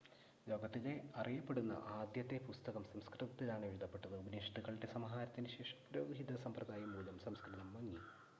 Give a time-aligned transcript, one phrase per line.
[0.47, 8.01] ലോകത്തിലെ അറിയപ്പെടുന്ന ആദ്യത്തെ പുസ്തകം സംസ്‌കൃതത്തിലാണ് എഴുതപ്പെട്ടത് ഉപനിഷത്തുക്കളുടെ സമാഹാരത്തിന് ശേഷം പുരോഹിത സമ്പ്രദായം മൂലം സംസ്‌കൃതം മങ്ങി